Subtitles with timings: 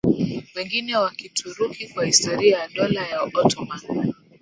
[0.55, 4.13] wengine wa Kituruki kwa historia ya Dola ya Ottoman